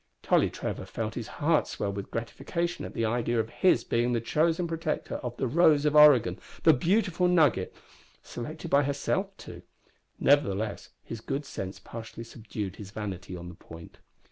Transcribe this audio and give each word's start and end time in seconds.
Tolly 0.23 0.49
Trevor 0.49 0.87
felt 0.87 1.13
his 1.13 1.27
heart 1.27 1.67
swell 1.67 1.93
with 1.93 2.09
gratification 2.09 2.85
at 2.85 2.95
the 2.95 3.05
idea 3.05 3.39
of 3.39 3.51
his 3.51 3.83
being 3.83 4.13
the 4.13 4.19
chosen 4.19 4.65
protector 4.67 5.17
of 5.17 5.37
the 5.37 5.45
Rose 5.45 5.85
of 5.85 5.95
Oregon 5.95 6.39
the 6.63 6.73
Beautiful 6.73 7.27
Nugget; 7.27 7.75
selected 8.23 8.71
by 8.71 8.81
herself, 8.81 9.37
too. 9.37 9.61
Nevertheless 10.19 10.89
his 11.03 11.21
good 11.21 11.45
sense 11.45 11.77
partially 11.77 12.23
subdued 12.23 12.77
his 12.77 12.89
vanity 12.89 13.35
on 13.37 13.47
the 13.47 13.53
point. 13.53 13.99